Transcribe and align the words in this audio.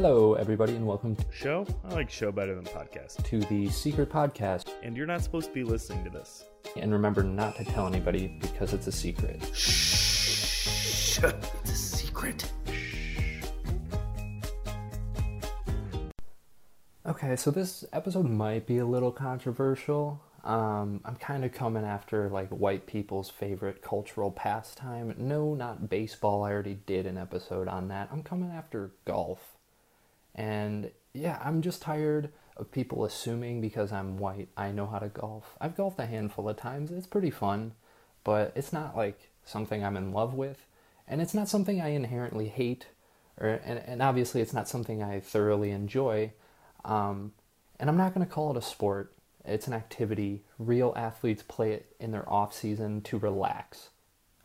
Hello, 0.00 0.34
everybody, 0.34 0.76
and 0.76 0.86
welcome 0.86 1.16
to 1.16 1.24
Show? 1.32 1.66
I 1.82 1.92
like 1.92 2.08
show 2.08 2.30
better 2.30 2.54
than 2.54 2.62
podcast. 2.66 3.24
to 3.24 3.40
the 3.40 3.68
Secret 3.68 4.08
Podcast. 4.08 4.68
And 4.84 4.96
you're 4.96 5.08
not 5.08 5.24
supposed 5.24 5.48
to 5.48 5.52
be 5.52 5.64
listening 5.64 6.04
to 6.04 6.10
this. 6.10 6.44
And 6.76 6.92
remember 6.92 7.24
not 7.24 7.56
to 7.56 7.64
tell 7.64 7.88
anybody 7.88 8.38
because 8.40 8.72
it's 8.72 8.86
a 8.86 8.92
secret. 8.92 9.42
Shh. 9.52 11.18
It's 11.18 11.72
a 11.72 11.74
secret. 11.74 12.48
Okay, 17.04 17.34
so 17.34 17.50
this 17.50 17.84
episode 17.92 18.26
might 18.26 18.68
be 18.68 18.78
a 18.78 18.86
little 18.86 19.10
controversial. 19.10 20.22
Um, 20.44 21.00
I'm 21.04 21.16
kind 21.16 21.44
of 21.44 21.50
coming 21.50 21.84
after 21.84 22.28
like 22.28 22.50
white 22.50 22.86
people's 22.86 23.30
favorite 23.30 23.82
cultural 23.82 24.30
pastime. 24.30 25.16
No, 25.18 25.56
not 25.56 25.90
baseball. 25.90 26.44
I 26.44 26.52
already 26.52 26.78
did 26.86 27.04
an 27.04 27.18
episode 27.18 27.66
on 27.66 27.88
that. 27.88 28.10
I'm 28.12 28.22
coming 28.22 28.52
after 28.52 28.92
golf. 29.04 29.57
And 30.38 30.92
yeah, 31.12 31.38
I'm 31.44 31.62
just 31.62 31.82
tired 31.82 32.30
of 32.56 32.70
people 32.70 33.04
assuming 33.04 33.60
because 33.60 33.92
I'm 33.92 34.18
white, 34.18 34.48
I 34.56 34.70
know 34.70 34.86
how 34.86 35.00
to 35.00 35.08
golf. 35.08 35.56
I've 35.60 35.76
golfed 35.76 35.98
a 35.98 36.06
handful 36.06 36.48
of 36.48 36.56
times. 36.56 36.92
It's 36.92 37.08
pretty 37.08 37.30
fun, 37.30 37.72
but 38.22 38.52
it's 38.54 38.72
not 38.72 38.96
like 38.96 39.30
something 39.44 39.84
I'm 39.84 39.96
in 39.96 40.12
love 40.12 40.34
with. 40.34 40.64
And 41.08 41.20
it's 41.20 41.34
not 41.34 41.48
something 41.48 41.80
I 41.80 41.88
inherently 41.88 42.48
hate. 42.48 42.86
Or, 43.40 43.48
and, 43.48 43.80
and 43.80 44.00
obviously, 44.00 44.40
it's 44.40 44.52
not 44.52 44.68
something 44.68 45.02
I 45.02 45.18
thoroughly 45.18 45.72
enjoy. 45.72 46.32
Um, 46.84 47.32
and 47.80 47.90
I'm 47.90 47.96
not 47.96 48.14
going 48.14 48.24
to 48.24 48.32
call 48.32 48.52
it 48.52 48.56
a 48.56 48.62
sport. 48.62 49.12
It's 49.44 49.66
an 49.66 49.72
activity. 49.72 50.44
Real 50.58 50.92
athletes 50.96 51.42
play 51.42 51.72
it 51.72 51.96
in 51.98 52.12
their 52.12 52.30
off 52.30 52.54
season 52.54 53.00
to 53.02 53.18
relax. 53.18 53.88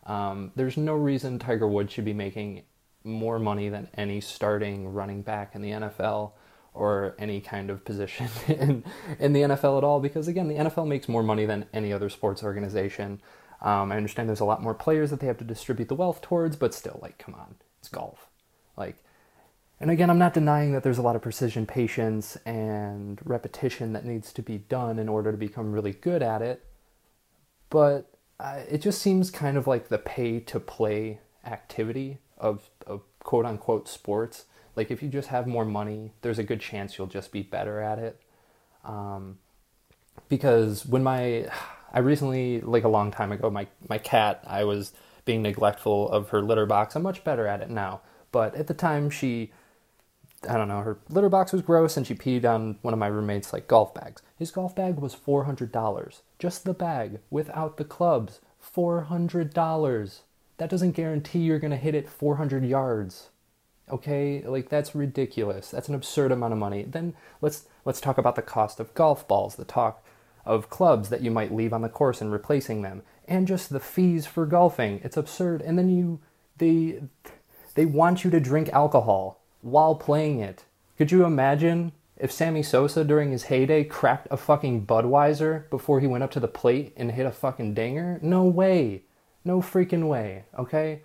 Um, 0.08 0.54
there's 0.56 0.78
no 0.78 0.96
reason 0.96 1.38
Tiger 1.38 1.68
Woods 1.68 1.94
should 1.94 2.06
be 2.06 2.14
making 2.14 2.64
more 3.04 3.40
money 3.40 3.70
than 3.70 3.90
any 3.96 4.22
starting 4.22 4.94
running 4.94 5.22
back 5.22 5.56
in 5.56 5.62
the 5.62 5.72
NFL 5.72 6.32
or 6.74 7.16
any 7.20 7.40
kind 7.40 7.70
of 7.70 7.86
position 7.86 8.28
in, 8.48 8.84
in 9.20 9.34
the 9.34 9.42
NFL 9.42 9.78
at 9.78 9.84
all 9.84 10.00
because, 10.00 10.28
again, 10.28 10.48
the 10.48 10.56
NFL 10.56 10.88
makes 10.88 11.08
more 11.08 11.24
money 11.24 11.46
than 11.46 11.66
any 11.74 11.94
other 11.94 12.10
sports 12.10 12.44
organization. 12.44 13.22
Um, 13.62 13.92
I 13.92 13.98
understand 13.98 14.28
there's 14.28 14.40
a 14.40 14.46
lot 14.46 14.62
more 14.62 14.74
players 14.74 15.10
that 15.12 15.20
they 15.20 15.28
have 15.28 15.38
to 15.38 15.44
distribute 15.44 15.88
the 15.88 15.96
wealth 15.96 16.22
towards, 16.22 16.56
but 16.56 16.74
still, 16.74 17.00
like, 17.02 17.18
come 17.18 17.36
on, 17.36 17.56
it's 17.80 17.90
golf. 17.90 18.28
Like, 18.76 18.98
and 19.80 19.92
again, 19.92 20.10
I'm 20.10 20.18
not 20.18 20.34
denying 20.34 20.72
that 20.74 20.84
there's 20.84 20.98
a 20.98 21.02
lot 21.02 21.16
of 21.16 21.22
precision, 21.22 21.66
patience, 21.66 22.38
and 22.46 23.20
repetition 23.24 23.94
that 23.94 24.06
needs 24.06 24.34
to 24.34 24.42
be 24.42 24.58
done 24.58 25.00
in 25.00 25.10
order 25.10 25.32
to 25.32 25.38
become 25.38 25.72
really 25.72 25.94
good 25.94 26.24
at 26.24 26.42
it. 26.42 26.64
But 27.70 28.10
uh, 28.40 28.62
it 28.70 28.80
just 28.80 29.02
seems 29.02 29.32
kind 29.32 29.58
of 29.58 29.68
like 29.68 29.90
the 29.90 29.98
pay 29.98 30.40
to 30.42 30.60
play 30.60 31.20
activity 31.46 32.20
of, 32.38 32.70
of 32.73 32.73
quote 33.24 33.46
unquote 33.46 33.88
sports. 33.88 34.46
Like, 34.76 34.90
if 34.90 35.04
you 35.04 35.10
just 35.10 35.28
have 35.30 35.46
more 35.46 35.66
money, 35.66 36.14
there's 36.22 36.40
a 36.40 36.44
good 36.44 36.60
chance 36.60 36.98
you'll 36.98 37.08
just 37.08 37.32
be 37.32 37.44
better 37.44 37.80
at 37.80 38.00
it. 38.00 38.20
Um, 38.84 39.38
because 40.30 40.86
when 40.86 41.04
my, 41.04 41.48
I 41.94 42.00
recently, 42.00 42.62
like 42.62 42.84
a 42.84 42.90
long 42.90 43.12
time 43.12 43.32
ago, 43.32 43.50
my, 43.50 43.68
my 43.88 43.98
cat, 43.98 44.44
I 44.48 44.64
was 44.64 44.94
being 45.26 45.42
neglectful 45.42 46.10
of 46.10 46.30
her 46.30 46.42
litter 46.42 46.66
box. 46.66 46.96
I'm 46.96 47.04
much 47.04 47.24
better 47.24 47.48
at 47.48 47.62
it 47.62 47.70
now. 47.70 48.02
But 48.32 48.56
at 48.56 48.68
the 48.68 48.74
time, 48.74 49.10
she, 49.10 49.52
I 50.50 50.58
don't 50.58 50.68
know, 50.68 50.82
her 50.82 50.98
litter 51.10 51.30
box 51.30 51.54
was 51.54 51.62
gross 51.62 51.96
and 51.96 52.06
she 52.06 52.16
peed 52.16 52.46
on 52.46 52.78
one 52.82 52.94
of 52.94 53.00
my 53.00 53.08
roommates' 53.08 53.54
like 53.54 53.68
golf 53.68 53.94
bags. 53.94 54.22
His 54.38 54.52
golf 54.52 54.76
bag 54.76 54.96
was 54.96 55.16
$400. 55.16 56.22
Just 56.40 56.66
the 56.66 56.74
bag 56.74 57.20
without 57.30 57.78
the 57.78 57.86
clubs. 57.86 58.42
$400. 58.76 60.20
That 60.64 60.70
doesn't 60.70 60.92
guarantee 60.92 61.40
you're 61.40 61.60
going 61.60 61.72
to 61.72 61.76
hit 61.76 61.94
it 61.94 62.08
400 62.08 62.64
yards. 62.64 63.32
Okay? 63.92 64.42
Like 64.46 64.70
that's 64.70 64.96
ridiculous. 64.96 65.70
That's 65.70 65.90
an 65.90 65.94
absurd 65.94 66.32
amount 66.32 66.54
of 66.54 66.58
money. 66.58 66.84
Then 66.84 67.16
let's 67.42 67.66
let's 67.84 68.00
talk 68.00 68.18
about 68.18 68.38
the 68.38 68.42
cost 68.42 68.80
of 68.80 68.94
golf 68.94 69.28
balls, 69.28 69.58
the 69.58 69.66
talk 69.66 70.06
of 70.46 70.70
clubs 70.70 71.10
that 71.10 71.20
you 71.20 71.32
might 71.32 71.54
leave 71.54 71.74
on 71.74 71.82
the 71.82 71.90
course 71.90 72.22
and 72.22 72.32
replacing 72.32 72.82
them, 72.82 73.02
and 73.28 73.46
just 73.46 73.72
the 73.72 73.82
fees 73.82 74.26
for 74.26 74.46
golfing. 74.46 75.02
It's 75.04 75.18
absurd. 75.18 75.62
And 75.62 75.78
then 75.78 75.90
you 75.90 76.22
they 76.60 77.02
they 77.76 77.86
want 77.86 78.24
you 78.24 78.32
to 78.32 78.40
drink 78.40 78.70
alcohol 78.70 79.42
while 79.60 79.96
playing 79.96 80.40
it. 80.40 80.64
Could 80.98 81.12
you 81.12 81.26
imagine 81.26 81.92
if 82.16 82.32
Sammy 82.32 82.64
Sosa 82.64 83.04
during 83.04 83.34
his 83.34 83.44
heyday 83.44 83.84
cracked 83.84 84.30
a 84.32 84.38
fucking 84.38 84.86
Budweiser 84.86 85.70
before 85.70 86.00
he 86.00 86.08
went 86.08 86.24
up 86.24 86.32
to 86.32 86.40
the 86.40 86.48
plate 86.48 86.94
and 86.96 87.12
hit 87.12 87.26
a 87.26 87.32
fucking 87.34 87.74
dinger? 87.74 88.18
No 88.22 88.46
way. 88.46 89.04
No 89.46 89.62
freaking 89.62 90.08
way, 90.08 90.46
okay? 90.58 91.02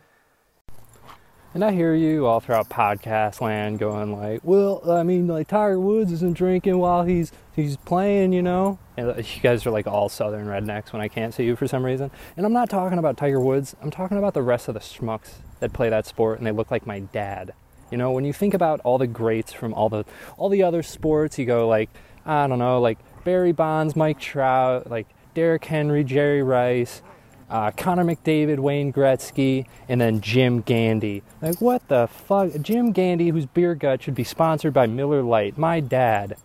And 1.54 1.64
I 1.64 1.72
hear 1.72 1.94
you 1.94 2.26
all 2.26 2.40
throughout 2.40 2.68
podcast 2.68 3.40
land 3.40 3.78
going 3.78 4.16
like, 4.16 4.40
well, 4.44 4.88
I 4.88 5.02
mean, 5.02 5.26
like 5.26 5.48
Tiger 5.48 5.80
Woods 5.80 6.12
isn't 6.12 6.36
drinking 6.36 6.78
while 6.78 7.04
he's 7.04 7.32
he's 7.56 7.76
playing, 7.76 8.32
you 8.32 8.42
know. 8.42 8.78
And 8.96 9.08
uh, 9.08 9.14
you 9.16 9.40
guys 9.42 9.66
are 9.66 9.70
like 9.70 9.86
all 9.86 10.08
Southern 10.08 10.46
rednecks 10.46 10.92
when 10.92 11.02
I 11.02 11.08
can't 11.08 11.34
see 11.34 11.44
you 11.44 11.56
for 11.56 11.66
some 11.66 11.84
reason. 11.84 12.10
And 12.36 12.46
I'm 12.46 12.52
not 12.52 12.70
talking 12.70 12.98
about 12.98 13.16
Tiger 13.16 13.40
Woods. 13.40 13.74
I'm 13.82 13.90
talking 13.90 14.18
about 14.18 14.34
the 14.34 14.42
rest 14.42 14.68
of 14.68 14.74
the 14.74 14.80
schmucks 14.80 15.36
that 15.58 15.72
play 15.72 15.88
that 15.88 16.06
sport, 16.06 16.38
and 16.38 16.46
they 16.46 16.52
look 16.52 16.70
like 16.70 16.86
my 16.86 17.00
dad. 17.00 17.54
You 17.90 17.96
know, 17.96 18.12
when 18.12 18.24
you 18.24 18.34
think 18.34 18.54
about 18.54 18.80
all 18.80 18.98
the 18.98 19.06
greats 19.06 19.52
from 19.52 19.72
all 19.74 19.88
the 19.88 20.04
all 20.36 20.50
the 20.50 20.62
other 20.62 20.82
sports, 20.84 21.38
you 21.38 21.46
go 21.46 21.66
like, 21.66 21.88
I 22.24 22.46
don't 22.46 22.58
know, 22.60 22.80
like 22.80 22.98
Barry 23.24 23.52
Bonds, 23.52 23.96
Mike 23.96 24.20
Trout, 24.20 24.88
like 24.88 25.08
Derrick 25.34 25.64
Henry, 25.64 26.04
Jerry 26.04 26.42
Rice 26.42 27.02
uh, 27.50 27.70
Connor 27.72 28.04
McDavid, 28.04 28.58
Wayne 28.58 28.92
Gretzky, 28.92 29.66
and 29.88 30.00
then 30.00 30.20
Jim 30.20 30.60
Gandy. 30.60 31.22
Like, 31.40 31.60
what 31.60 31.86
the 31.88 32.06
fuck? 32.06 32.60
Jim 32.60 32.92
Gandy, 32.92 33.30
whose 33.30 33.46
beer 33.46 33.74
gut 33.74 34.02
should 34.02 34.14
be 34.14 34.24
sponsored 34.24 34.74
by 34.74 34.86
Miller 34.86 35.22
Lite, 35.22 35.56
my 35.56 35.80
dad. 35.80 36.36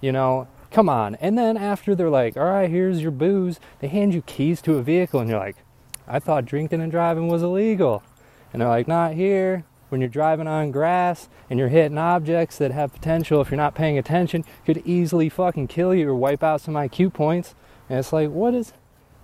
You 0.00 0.12
know, 0.12 0.48
come 0.70 0.88
on. 0.88 1.14
And 1.16 1.38
then 1.38 1.56
after 1.56 1.94
they're 1.94 2.10
like, 2.10 2.36
all 2.36 2.44
right, 2.44 2.70
here's 2.70 3.02
your 3.02 3.10
booze, 3.10 3.60
they 3.80 3.88
hand 3.88 4.14
you 4.14 4.22
keys 4.22 4.60
to 4.62 4.76
a 4.76 4.82
vehicle, 4.82 5.20
and 5.20 5.30
you're 5.30 5.38
like, 5.38 5.56
I 6.06 6.18
thought 6.18 6.46
drinking 6.46 6.80
and 6.80 6.90
driving 6.90 7.28
was 7.28 7.42
illegal. 7.42 8.02
And 8.52 8.62
they're 8.62 8.68
like, 8.68 8.88
not 8.88 9.14
here. 9.14 9.64
When 9.90 10.02
you're 10.02 10.08
driving 10.08 10.46
on 10.46 10.70
grass 10.70 11.30
and 11.48 11.58
you're 11.58 11.68
hitting 11.68 11.96
objects 11.96 12.58
that 12.58 12.72
have 12.72 12.92
potential, 12.92 13.40
if 13.40 13.50
you're 13.50 13.56
not 13.56 13.74
paying 13.74 13.96
attention, 13.96 14.44
could 14.66 14.82
easily 14.84 15.30
fucking 15.30 15.68
kill 15.68 15.94
you 15.94 16.10
or 16.10 16.14
wipe 16.14 16.42
out 16.42 16.60
some 16.60 16.74
IQ 16.74 17.14
points. 17.14 17.54
And 17.88 17.98
it's 17.98 18.12
like, 18.12 18.28
what 18.28 18.52
is 18.52 18.74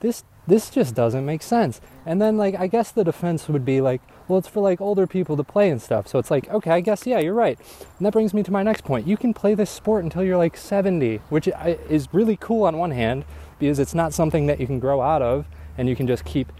this? 0.01 0.25
This 0.47 0.71
just 0.71 0.95
doesn't 0.95 1.25
make 1.25 1.43
sense. 1.43 1.81
And 2.05 2.21
then 2.21 2.37
like 2.37 2.55
I 2.55 2.67
guess 2.67 2.91
the 2.91 3.05
defense 3.05 3.49
would 3.49 3.65
be 3.65 3.81
like, 3.81 4.03
well, 4.29 4.39
it's 4.39 4.49
for 4.49 4.61
like 4.61 4.81
older 4.81 5.07
people 5.07 5.37
to 5.37 5.45
play 5.45 5.71
and 5.71 5.81
stuff. 5.81 6.09
So 6.09 6.19
it's 6.19 6.31
like, 6.31 6.49
okay, 6.51 6.71
I 6.71 6.81
guess 6.81 7.07
yeah, 7.07 7.19
you're 7.19 7.35
right. 7.35 7.59
And 7.99 8.07
that 8.07 8.13
brings 8.13 8.35
me 8.35 8.43
to 8.43 8.53
my 8.53 8.63
next 8.63 8.85
point. 8.85 9.07
You 9.07 9.17
can 9.17 9.35
play 9.35 9.55
this 9.55 9.71
sport 9.71 10.05
until 10.05 10.23
you're 10.23 10.37
like 10.37 10.57
70, 10.57 11.17
which 11.29 11.49
is 11.89 12.09
really 12.13 12.37
cool 12.37 12.65
on 12.65 12.79
one 12.79 12.91
hand 12.91 13.25
because 13.59 13.79
it's 13.79 13.95
not 13.95 14.13
something 14.13 14.47
that 14.47 14.61
you 14.61 14.67
can 14.67 14.81
grow 14.81 15.01
out 15.01 15.23
of 15.23 15.47
and 15.79 15.89
you 15.89 15.97
can 15.97 16.07
just 16.07 16.25
keep 16.25 16.53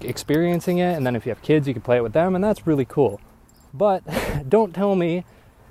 experiencing 0.00 0.78
it 0.78 0.94
and 0.94 1.06
then 1.06 1.14
if 1.14 1.26
you 1.26 1.30
have 1.30 1.42
kids, 1.42 1.68
you 1.68 1.74
can 1.74 1.82
play 1.82 1.98
it 1.98 2.02
with 2.02 2.12
them 2.12 2.34
and 2.34 2.42
that's 2.42 2.66
really 2.66 2.84
cool. 2.84 3.20
But 3.72 4.02
don't 4.48 4.74
tell 4.74 4.96
me 4.96 5.24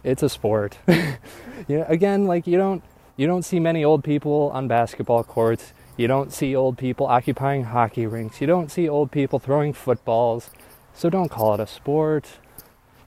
it's 0.03 0.23
a 0.23 0.29
sport. 0.29 0.77
you 0.87 1.79
know, 1.79 1.85
again, 1.87 2.25
like 2.25 2.47
you 2.47 2.57
don't 2.57 2.83
you 3.17 3.25
don't 3.25 3.43
see 3.43 3.59
many 3.59 3.83
old 3.83 4.03
people 4.03 4.51
on 4.53 4.67
basketball 4.67 5.23
courts 5.23 5.73
you 5.97 6.07
don't 6.07 6.31
see 6.31 6.55
old 6.55 6.77
people 6.77 7.07
occupying 7.07 7.65
hockey 7.65 8.05
rinks. 8.05 8.39
You 8.39 8.47
don't 8.47 8.71
see 8.71 8.87
old 8.87 9.11
people 9.11 9.39
throwing 9.39 9.73
footballs. 9.73 10.51
So 10.93 11.09
don't 11.09 11.29
call 11.29 11.55
it 11.55 11.59
a 11.59 11.67
sport. 11.67 12.39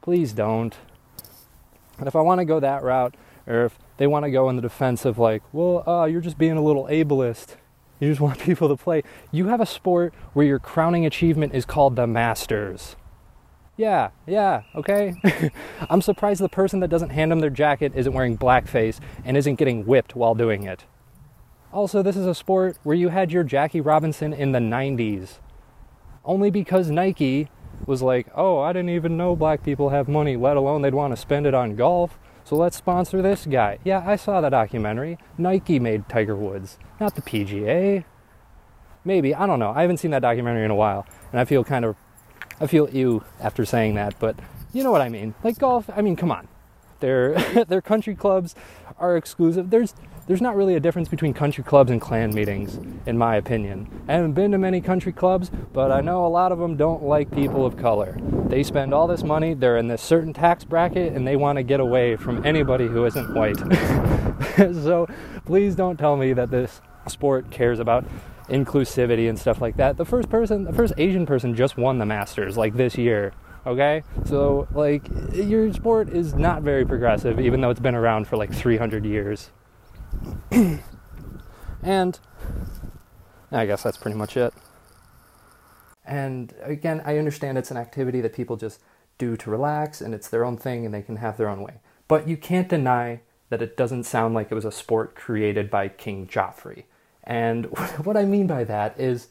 Please 0.03 0.33
don't. 0.33 0.77
And 1.99 2.09
if 2.09 2.17
I 2.17 2.21
want 2.21 2.41
to 2.41 2.45
go 2.45 2.61
that 2.61 2.83
route, 2.83 3.15
or 3.47 3.65
if 3.65 3.79
they 3.97 4.07
want 4.07 4.25
to 4.25 4.31
go 4.31 4.49
in 4.49 4.57
the 4.57 4.63
defense 4.63 5.05
of 5.05 5.19
like, 5.19 5.43
well, 5.53 5.89
uh, 5.89 6.05
you're 6.05 6.21
just 6.21 6.39
being 6.39 6.57
a 6.57 6.63
little 6.63 6.85
ableist. 6.87 7.57
You 8.01 8.09
just 8.09 8.21
want 8.21 8.41
people 8.41 8.69
to 8.69 8.77
play. 8.77 9.03
You 9.31 9.47
have 9.47 9.61
a 9.61 9.67
sport 9.67 10.13
where 10.33 10.47
your 10.47 10.59
crowning 10.59 11.07
achievement 11.07 11.55
is 11.55 11.65
called 11.65 11.97
the 11.97 12.07
Masters. 12.07 12.97
Yeah, 13.77 14.11
yeah, 14.27 14.63
okay. 14.75 15.15
I'm 15.91 16.03
surprised 16.03 16.41
the 16.41 16.49
person 16.49 16.81
that 16.81 16.89
doesn't 16.89 17.11
hand 17.11 17.31
them 17.31 17.41
their 17.41 17.51
jacket 17.51 17.93
isn't 17.95 18.13
wearing 18.13 18.37
blackface 18.37 19.01
and 19.25 19.37
isn't 19.37 19.55
getting 19.55 19.87
whipped 19.87 20.15
while 20.15 20.35
doing 20.35 20.65
it. 20.65 20.85
Also, 21.73 22.03
this 22.03 22.17
is 22.17 22.27
a 22.27 22.35
sport 22.35 22.79
where 22.83 22.97
you 22.97 23.11
had 23.11 23.31
your 23.31 23.45
Jackie 23.45 23.81
Robinson 23.81 24.33
in 24.33 24.51
the 24.53 24.59
90s. 24.59 25.39
Only 26.25 26.51
because 26.51 26.91
Nike 26.91 27.49
was 27.87 28.03
like, 28.03 28.27
oh, 28.35 28.59
I 28.59 28.73
didn't 28.73 28.91
even 28.91 29.17
know 29.17 29.37
black 29.37 29.63
people 29.63 29.91
have 29.91 30.09
money, 30.09 30.37
let 30.37 30.57
alone 30.57 30.83
they'd 30.83 30.95
want 30.95 31.13
to 31.13 31.17
spend 31.17 31.47
it 31.47 31.55
on 31.55 31.77
golf. 31.77 32.19
So 32.45 32.57
let's 32.57 32.77
sponsor 32.77 33.23
this 33.23 33.47
guy. 33.47 33.79
Yeah, 33.85 34.03
I 34.05 34.17
saw 34.17 34.41
that 34.41 34.51
documentary. 34.51 35.19
Nike 35.39 35.79
made 35.79 36.09
Tiger 36.09 36.35
Woods, 36.35 36.79
not 36.99 37.15
the 37.15 37.23
PGA. 37.23 38.05
Maybe, 39.05 39.33
I 39.35 39.47
don't 39.47 39.61
know. 39.61 39.71
I 39.71 39.83
haven't 39.83 39.99
seen 39.99 40.11
that 40.11 40.23
documentary 40.23 40.65
in 40.65 40.71
a 40.71 40.75
while. 40.75 41.07
And 41.31 41.41
I 41.41 41.45
feel 41.45 41.63
kind 41.63 41.85
of, 41.85 41.97
I 42.61 42.67
feel 42.67 42.89
ew 42.91 43.25
after 43.39 43.65
saying 43.65 43.95
that, 43.95 44.19
but 44.19 44.37
you 44.73 44.83
know 44.83 44.91
what 44.91 45.01
I 45.01 45.09
mean. 45.09 45.35
Like 45.45 45.59
golf, 45.59 45.89
I 45.95 46.03
mean, 46.03 46.17
come 46.17 46.33
on. 46.33 46.49
Their, 47.01 47.35
their 47.69 47.83
country 47.83 48.15
clubs 48.15 48.55
are 48.99 49.17
exclusive. 49.17 49.71
There's 49.71 49.95
there's 50.31 50.41
not 50.41 50.55
really 50.55 50.77
a 50.77 50.81
difference 50.81 51.09
between 51.09 51.35
country 51.35 51.65
clubs 51.65 51.91
and 51.91 52.01
Klan 52.01 52.33
meetings, 52.33 52.79
in 53.05 53.19
my 53.19 53.35
opinion. 53.35 53.89
I 54.07 54.13
haven't 54.13 54.35
been 54.35 54.53
to 54.53 54.59
many 54.59 54.81
country 54.81 55.13
clubs, 55.13 55.51
but 55.73 55.91
I 55.91 56.03
know 56.03 56.25
a 56.25 56.29
lot 56.29 56.53
of 56.53 56.61
them 56.61 56.77
don't 56.77 57.03
like 57.03 57.33
people 57.33 57.67
of 57.67 57.77
color. 57.77 58.17
They 58.47 58.63
spend 58.63 58.95
all 58.95 59.09
this 59.09 59.25
money, 59.25 59.55
they're 59.55 59.77
in 59.77 59.89
this 59.89 60.01
certain 60.01 60.33
tax 60.33 60.63
bracket, 60.63 61.15
and 61.15 61.27
they 61.27 61.35
want 61.35 61.57
to 61.57 61.65
get 61.65 61.81
away 61.81 62.15
from 62.15 62.47
anybody 62.47 62.87
who 62.87 63.07
isn't 63.07 63.35
white. 63.35 63.57
so 64.57 65.09
please 65.47 65.75
don't 65.75 65.97
tell 65.97 66.17
me 66.17 66.33
that 66.33 66.53
this 66.53 66.81
sport 67.09 67.51
cares 67.51 67.81
about 67.81 68.05
inclusivity 68.49 69.29
and 69.29 69.37
stuff 69.37 69.61
like 69.61 69.79
that. 69.79 69.97
The 69.97 70.05
first 70.05 70.29
person, 70.29 70.63
the 70.63 70.73
first 70.73 70.93
Asian 70.97 71.27
person 71.27 71.57
just 71.57 71.77
won 71.77 71.99
the 71.99 72.07
Masters 72.07 72.57
like 72.57 72.75
this 72.75 72.97
year. 72.97 73.33
Okay? 73.67 74.03
So, 74.25 74.69
like, 74.73 75.03
your 75.33 75.73
sport 75.73 76.09
is 76.11 76.35
not 76.35 76.63
very 76.63 76.85
progressive, 76.85 77.39
even 77.39 77.61
though 77.61 77.71
it's 77.71 77.81
been 77.81 77.95
around 77.95 78.27
for 78.27 78.37
like 78.37 78.53
300 78.53 79.05
years. 79.05 79.51
and 81.83 82.19
I 83.53 83.67
guess 83.67 83.83
that's 83.83 83.97
pretty 83.97 84.17
much 84.17 84.37
it. 84.37 84.53
And 86.05 86.55
again, 86.63 87.03
I 87.05 87.19
understand 87.19 87.59
it's 87.59 87.71
an 87.71 87.77
activity 87.77 88.21
that 88.21 88.33
people 88.33 88.57
just 88.57 88.81
do 89.19 89.37
to 89.37 89.51
relax 89.51 90.01
and 90.01 90.15
it's 90.15 90.29
their 90.29 90.45
own 90.45 90.57
thing 90.57 90.85
and 90.85 90.95
they 90.95 91.03
can 91.03 91.17
have 91.17 91.37
their 91.37 91.49
own 91.49 91.63
way. 91.63 91.81
But 92.09 92.27
you 92.27 92.37
can't 92.37 92.69
deny 92.69 93.21
that 93.51 93.63
it 93.63 93.77
doesn't 93.77 94.05
sound 94.05 94.35
like 94.35 94.51
it 94.51 94.55
was 94.55 94.65
a 94.65 94.73
sport 94.73 95.15
created 95.15 95.71
by 95.71 95.89
King 95.89 96.27
Joffrey. 96.27 96.85
And 97.23 97.67
what 98.05 98.17
I 98.17 98.25
mean 98.25 98.47
by 98.47 98.65
that 98.65 98.99
is 98.99 99.29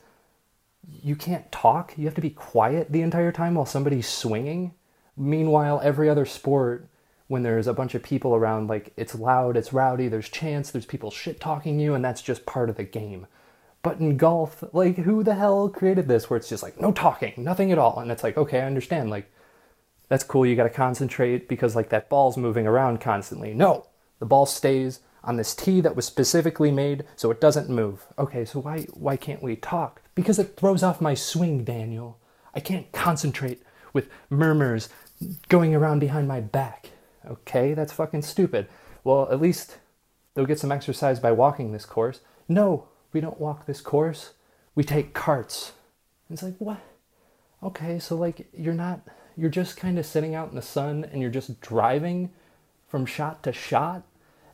you 0.88 1.16
can't 1.16 1.52
talk. 1.52 1.94
You 1.98 2.06
have 2.06 2.16
to 2.16 2.22
be 2.22 2.30
quiet 2.30 2.92
the 2.92 3.02
entire 3.02 3.32
time 3.32 3.56
while 3.56 3.66
somebody's 3.66 4.08
swinging. 4.08 4.74
Meanwhile, 5.18 5.82
every 5.84 6.10
other 6.10 6.26
sport, 6.26 6.88
when 7.28 7.44
there's 7.44 7.68
a 7.68 7.74
bunch 7.74 7.94
of 7.94 8.04
people 8.04 8.36
around, 8.36 8.68
like 8.68 8.92
it's 8.98 9.16
loud, 9.16 9.58
it's 9.58 9.74
rowdy, 9.74 10.08
there's 10.08 10.30
chants, 10.30 10.72
there's 10.72 10.86
people 10.86 11.12
shit 11.12 11.40
talking 11.40 11.80
you, 11.80 11.94
and 11.94 12.04
that's 12.04 12.22
just 12.22 12.46
part 12.46 12.70
of 12.70 12.78
the 12.78 12.84
game. 12.84 13.28
But 13.82 14.00
in 14.00 14.18
golf, 14.18 14.64
like 14.74 14.98
who 14.98 15.24
the 15.24 15.36
hell 15.36 15.70
created 15.70 16.08
this 16.08 16.30
where 16.30 16.38
it's 16.38 16.50
just 16.50 16.64
like 16.64 16.82
no 16.82 16.92
talking, 16.92 17.34
nothing 17.38 17.72
at 17.72 17.78
all? 17.78 18.00
And 18.00 18.12
it's 18.12 18.24
like, 18.24 18.38
okay, 18.38 18.62
I 18.62 18.66
understand. 18.66 19.10
Like, 19.10 19.32
that's 20.10 20.24
cool, 20.24 20.46
you 20.46 20.56
gotta 20.56 20.70
concentrate 20.70 21.48
because 21.48 21.76
like 21.76 21.90
that 21.90 22.10
ball's 22.10 22.36
moving 22.36 22.66
around 22.66 23.00
constantly. 23.00 23.54
No, 23.54 23.88
the 24.20 24.26
ball 24.26 24.46
stays 24.46 25.02
on 25.24 25.36
this 25.38 25.54
tee 25.54 25.82
that 25.82 25.96
was 25.96 26.06
specifically 26.06 26.72
made 26.72 27.06
so 27.16 27.30
it 27.30 27.42
doesn't 27.42 27.70
move. 27.70 28.06
Okay, 28.18 28.44
so 28.44 28.60
why 28.60 28.88
why 28.94 29.18
can't 29.18 29.44
we 29.44 29.56
talk? 29.56 29.99
Because 30.16 30.40
it 30.40 30.58
throws 30.58 30.84
off 30.84 31.02
my 31.02 31.14
swing, 31.14 31.64
Daniel. 31.64 32.20
I 32.54 32.60
can't 32.60 32.92
concentrate 32.92 33.62
with 33.94 34.10
murmurs 34.30 34.90
going 35.48 35.76
around 35.76 36.00
behind 36.00 36.28
my 36.28 36.42
back. 36.42 36.92
Okay, 37.26 37.74
that's 37.74 37.94
fucking 37.94 38.24
stupid. 38.24 38.68
Well, 39.04 39.30
at 39.32 39.42
least 39.42 39.78
they'll 40.34 40.46
get 40.46 40.60
some 40.60 40.72
exercise 40.72 41.20
by 41.20 41.32
walking 41.32 41.72
this 41.72 41.86
course. 41.86 42.22
No, 42.48 42.88
we 43.14 43.22
don't 43.22 43.40
walk 43.40 43.66
this 43.66 43.82
course. 43.82 44.34
We 44.76 44.84
take 44.84 45.14
carts. 45.14 45.74
It's 46.30 46.44
like, 46.44 46.58
what? 46.58 46.80
Okay, 47.62 48.00
so 48.00 48.16
like 48.16 48.48
you're 48.54 48.74
not 48.74 49.02
you're 49.40 49.50
just 49.50 49.78
kind 49.78 49.98
of 49.98 50.06
sitting 50.06 50.36
out 50.36 50.50
in 50.50 50.56
the 50.56 50.62
sun 50.62 51.06
and 51.12 51.22
you're 51.22 51.32
just 51.32 51.62
driving 51.62 52.30
from 52.88 53.06
shot 53.06 53.42
to 53.44 53.54
shot 53.54 54.04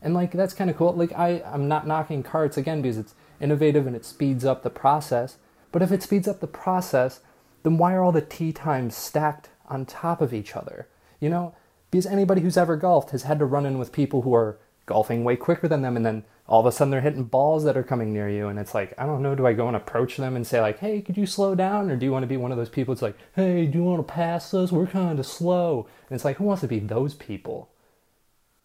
and 0.01 0.13
like 0.13 0.31
that's 0.31 0.54
kind 0.54 0.69
of 0.69 0.78
cool 0.78 0.94
like 0.94 1.12
i 1.13 1.42
i'm 1.46 1.68
not 1.68 1.88
knocking 1.88 2.22
carts 2.22 2.56
again 2.58 2.81
because 2.81 2.98
it's 2.98 3.16
innovative 3.40 3.88
and 3.88 3.96
it 3.96 4.06
speeds 4.06 4.46
up 4.46 4.62
the 4.62 4.69
process 4.69 5.38
but 5.75 5.81
if 5.81 5.92
it 5.92 6.01
speeds 6.01 6.25
up 6.25 6.39
the 6.39 6.48
process 6.48 7.19
then 7.63 7.77
why 7.77 7.94
are 7.94 8.01
all 8.01 8.13
the 8.13 8.22
tee 8.22 8.54
times 8.54 8.95
stacked 8.95 9.50
on 9.68 9.86
top 9.86 10.22
of 10.22 10.33
each 10.33 10.56
other? 10.56 10.88
You 11.19 11.27
know 11.27 11.54
because 11.92 12.06
anybody 12.06 12.39
who's 12.39 12.56
ever 12.56 12.77
golfed 12.77 13.10
has 13.10 13.24
had 13.24 13.39
to 13.39 13.45
run 13.45 13.66
in 13.66 13.77
with 13.77 13.92
people 13.92 14.22
who 14.22 14.33
are 14.33 14.57
golfing 14.86 15.25
way 15.25 15.36
quicker 15.36 15.68
than 15.68 15.81
them 15.81 15.98
and 15.98 16.06
then 16.06 16.24
all 16.48 16.62
of 16.62 16.66
a 16.66 16.72
sudden 16.72 16.92
they're 16.92 17.01
hitting 17.01 17.25
balls 17.25 17.66
that 17.66 17.75
are 17.75 17.83
coming 17.83 18.13
near 18.13 18.30
you 18.30 18.48
and 18.48 18.57
it's 18.57 18.74
like 18.74 18.94
i 18.98 19.06
don't 19.06 19.22
know 19.22 19.36
do 19.36 19.45
i 19.45 19.51
go 19.51 19.68
and 19.68 19.75
approach 19.75 20.16
them 20.16 20.38
and 20.38 20.48
say 20.48 20.62
like 20.62 20.80
hey 20.80 21.01
could 21.01 21.18
you 21.18 21.25
slow 21.25 21.56
down? 21.56 21.92
Or 21.92 21.98
do 21.98 22.06
you 22.06 22.13
want 22.13 22.24
to 22.24 22.27
be 22.27 22.38
one 22.38 22.54
of 22.54 22.57
those 22.57 22.69
people 22.69 22.94
it's 22.94 23.01
like 23.01 23.18
hey 23.36 23.66
do 23.66 23.80
you 23.80 23.83
want 23.83 24.07
to 24.07 24.13
pass 24.13 24.54
us 24.54 24.72
we're 24.72 24.88
kind 24.88 25.19
of 25.19 25.25
slow. 25.25 25.89
And 26.10 26.16
it's 26.16 26.24
like 26.24 26.38
who 26.38 26.45
wants 26.45 26.62
to 26.62 26.69
be 26.69 26.80
those 26.80 27.16
people? 27.16 27.69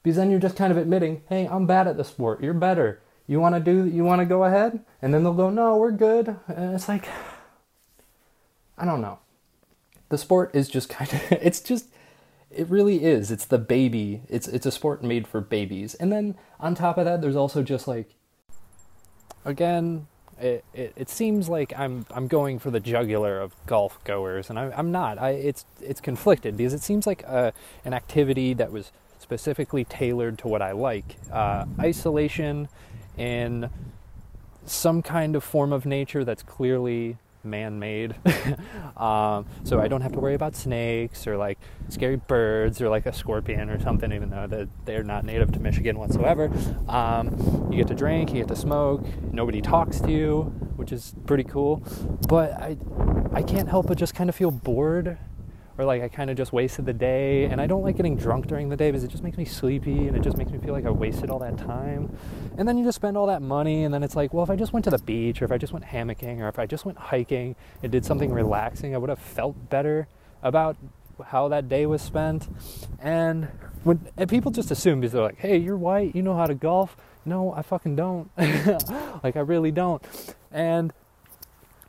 Because 0.02 0.16
then 0.16 0.30
you're 0.30 0.40
just 0.40 0.56
kind 0.56 0.72
of 0.72 0.78
admitting, 0.78 1.22
hey, 1.28 1.46
I'm 1.46 1.66
bad 1.66 1.86
at 1.86 1.96
the 1.96 2.04
sport. 2.04 2.42
You're 2.42 2.54
better. 2.54 3.02
You 3.31 3.38
want 3.38 3.55
to 3.55 3.61
do? 3.61 3.87
You 3.87 4.03
want 4.03 4.19
to 4.19 4.27
go 4.27 4.43
ahead? 4.43 4.81
And 5.00 5.15
then 5.15 5.23
they'll 5.23 5.32
go, 5.32 5.50
no, 5.50 5.77
we're 5.77 5.93
good. 5.93 6.37
And 6.49 6.75
it's 6.75 6.88
like, 6.88 7.06
I 8.77 8.85
don't 8.85 9.00
know. 9.00 9.21
The 10.09 10.19
sport 10.19 10.50
is 10.53 10.69
just 10.69 10.88
kind 10.88 11.12
of. 11.12 11.23
It's 11.41 11.61
just. 11.61 11.87
It 12.50 12.69
really 12.69 13.05
is. 13.05 13.31
It's 13.31 13.44
the 13.44 13.59
baby. 13.59 14.23
It's 14.29 14.49
it's 14.49 14.67
a 14.67 14.73
sport 14.73 15.05
made 15.05 15.29
for 15.29 15.41
babies. 15.41 15.94
And 15.94 16.11
then 16.11 16.35
on 16.59 16.75
top 16.75 16.99
of 16.99 17.05
that, 17.05 17.21
there's 17.21 17.37
also 17.37 17.62
just 17.62 17.87
like. 17.87 18.17
Again, 19.44 20.09
it, 20.41 20.65
it, 20.75 20.93
it, 20.97 21.09
seems 21.09 21.49
like 21.49 21.73
I'm 21.79 22.06
I'm 22.11 22.27
going 22.27 22.59
for 22.59 22.73
the 22.73 22.81
jugular 22.81 23.38
of 23.38 23.55
golf 23.67 24.03
goers, 24.03 24.50
and 24.50 24.59
I, 24.59 24.77
am 24.77 24.91
not. 24.91 25.19
I 25.21 25.31
it's 25.31 25.65
it's 25.81 26.00
conflicted 26.00 26.56
because 26.56 26.75
it 26.75 26.82
seems 26.82 27.06
like 27.06 27.23
a, 27.23 27.29
uh, 27.29 27.50
an 27.85 27.94
activity 27.94 28.55
that 28.55 28.73
was 28.73 28.91
specifically 29.21 29.85
tailored 29.85 30.37
to 30.38 30.49
what 30.49 30.62
I 30.62 30.73
like. 30.73 31.17
Uh, 31.31 31.67
isolation 31.79 32.69
in 33.20 33.69
some 34.64 35.02
kind 35.02 35.37
of 35.37 35.44
form 35.44 35.72
of 35.72 35.84
nature 35.84 36.25
that's 36.25 36.43
clearly 36.43 37.19
man-made. 37.44 38.14
Um, 38.96 39.46
so 39.64 39.81
i 39.81 39.88
don't 39.88 40.02
have 40.02 40.12
to 40.12 40.20
worry 40.20 40.34
about 40.34 40.55
snakes 40.55 41.26
or 41.26 41.38
like 41.38 41.58
scary 41.88 42.17
birds 42.17 42.82
or 42.82 42.90
like 42.90 43.06
a 43.06 43.14
scorpion 43.14 43.70
or 43.70 43.81
something 43.81 44.12
even 44.12 44.28
though 44.28 44.69
they're 44.84 45.02
not 45.02 45.25
native 45.25 45.52
to 45.52 45.61
michigan 45.61 45.99
whatsoever. 45.99 46.50
Um, 46.87 47.69
you 47.70 47.78
get 47.78 47.88
to 47.88 47.94
drink 47.94 48.31
you 48.31 48.40
get 48.40 48.49
to 48.49 48.56
smoke 48.56 49.06
nobody 49.32 49.62
talks 49.62 50.00
to 50.00 50.11
you 50.11 50.43
which 50.76 50.93
is 50.93 51.14
pretty 51.25 51.44
cool. 51.44 51.82
But 52.28 52.52
i 52.55 52.76
i 53.32 53.43
can't 53.43 53.70
help 53.70 53.87
but 53.87 53.96
just 53.96 54.14
kind 54.14 54.28
of 54.28 54.37
feel 54.37 54.50
bored 54.50 55.17
or 55.78 55.84
like 55.84 56.02
I 56.02 56.08
kind 56.08 56.31
of 56.31 56.37
just 56.37 56.52
wasted 56.52 56.87
the 56.87 56.93
day. 56.93 57.44
And 57.44 57.61
I 57.61 57.67
don't 57.67 57.82
like 57.82 57.96
getting 57.96 58.17
drunk 58.17 58.46
during 58.46 58.69
the 58.69 58.76
day 58.76 58.90
because 58.90 59.05
it 59.05 59.11
just 59.11 59.22
makes 59.22 59.37
me 59.37 59.44
sleepy 59.44 60.08
and 60.08 60.17
it 60.17 60.22
just 60.22 60.37
makes 60.37 60.50
me 60.50 60.58
feel 60.58 60.72
like 60.72 60.87
I 60.87 60.90
wasted 60.90 61.31
all 61.31 61.38
that 61.40 61.58
time. 61.58 62.17
And 62.56 62.69
then 62.69 62.76
you 62.76 62.84
just 62.84 62.96
spend 62.96 63.17
all 63.17 63.26
that 63.26 63.43
money, 63.43 63.84
and 63.84 63.94
then 63.94 64.02
it's 64.02 64.17
like, 64.17 64.34
well, 64.34 64.44
if 64.44 64.50
I 64.50 64.56
just 64.56 64.72
went 64.72 64.84
to 64.84 64.90
the 64.90 64.99
beach, 64.99 65.40
or 65.40 65.44
if 65.44 65.52
I 65.52 65.58
just 65.58 65.72
went 65.72 65.87
hammocking, 65.87 66.40
or 66.40 66.49
if 66.49 66.58
I 66.58 66.67
just 66.67 66.84
went 66.84 66.99
hiking 66.99 67.56
and 67.82 67.90
did 67.90 68.05
something 68.05 68.32
relaxing, 68.32 68.94
I 68.94 68.99
would 68.99 69.08
have 69.08 69.19
felt 69.19 69.70
better 69.70 70.08
about 70.43 70.76
how 71.26 71.49
that 71.49 71.69
day 71.69 71.87
was 71.87 72.02
spent. 72.02 72.49
And 73.00 73.49
when 73.84 74.08
and 74.17 74.28
people 74.28 74.50
just 74.50 74.70
assume 74.70 75.00
because 75.00 75.12
they're 75.12 75.22
like, 75.22 75.38
hey, 75.38 75.56
you're 75.56 75.76
white, 75.76 76.14
you 76.14 76.22
know 76.22 76.37
how 76.37 76.46
to 76.46 76.55
golf. 76.55 76.96
No, 77.25 77.52
I 77.52 77.62
fucking 77.62 77.96
don't. 77.96 78.31
like 79.22 79.37
I 79.37 79.40
really 79.40 79.70
don't. 79.70 80.02
And 80.50 80.93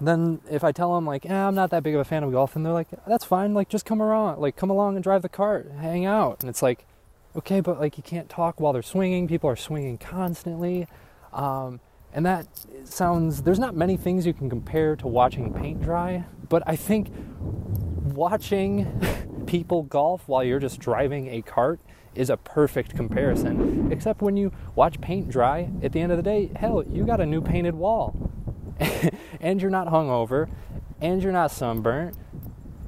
then 0.07 0.41
if 0.49 0.63
I 0.63 0.71
tell 0.71 0.95
them 0.95 1.05
like, 1.05 1.25
eh, 1.25 1.33
I'm 1.33 1.55
not 1.55 1.69
that 1.71 1.83
big 1.83 1.95
of 1.95 2.01
a 2.01 2.05
fan 2.05 2.23
of 2.23 2.31
golf, 2.31 2.55
and 2.55 2.65
they're 2.65 2.73
like, 2.73 2.89
that's 3.07 3.25
fine, 3.25 3.53
like 3.53 3.69
just 3.69 3.85
come 3.85 4.01
around, 4.01 4.39
like 4.39 4.55
come 4.55 4.69
along 4.69 4.95
and 4.95 5.03
drive 5.03 5.21
the 5.21 5.29
cart, 5.29 5.71
hang 5.79 6.05
out, 6.05 6.41
and 6.41 6.49
it's 6.49 6.61
like, 6.61 6.85
okay, 7.35 7.59
but 7.59 7.79
like 7.79 7.97
you 7.97 8.03
can't 8.03 8.29
talk 8.29 8.59
while 8.59 8.73
they're 8.73 8.81
swinging. 8.81 9.27
People 9.27 9.49
are 9.49 9.55
swinging 9.55 9.97
constantly, 9.97 10.87
um, 11.33 11.79
and 12.13 12.25
that 12.25 12.47
sounds. 12.83 13.43
There's 13.43 13.59
not 13.59 13.75
many 13.75 13.97
things 13.97 14.25
you 14.25 14.33
can 14.33 14.49
compare 14.49 14.95
to 14.97 15.07
watching 15.07 15.53
paint 15.53 15.81
dry, 15.81 16.25
but 16.49 16.63
I 16.65 16.75
think 16.75 17.11
watching 18.13 19.43
people 19.45 19.83
golf 19.83 20.27
while 20.27 20.43
you're 20.43 20.59
just 20.59 20.79
driving 20.79 21.27
a 21.27 21.41
cart 21.41 21.79
is 22.13 22.29
a 22.29 22.37
perfect 22.37 22.95
comparison. 22.95 23.91
Except 23.91 24.21
when 24.21 24.35
you 24.35 24.51
watch 24.75 24.99
paint 24.99 25.29
dry, 25.29 25.69
at 25.81 25.93
the 25.93 26.01
end 26.01 26.11
of 26.11 26.17
the 26.17 26.23
day, 26.23 26.51
hell, 26.55 26.83
you 26.83 27.05
got 27.05 27.21
a 27.21 27.25
new 27.25 27.41
painted 27.41 27.75
wall. 27.75 28.31
and 29.41 29.61
you're 29.61 29.71
not 29.71 29.87
hungover, 29.87 30.49
and 31.01 31.21
you're 31.21 31.31
not 31.31 31.51
sunburnt, 31.51 32.17